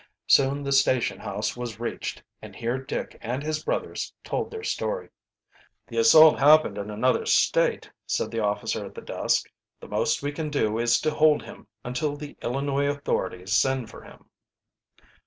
[0.25, 5.09] Soon the station house was reached, and here Dick and his brothers told their story.
[5.85, 9.47] "The assault happened in another State," said the officer at the desk.
[9.79, 14.01] "The most we can do is to hold him until the Illinois authorities send for
[14.01, 14.25] him."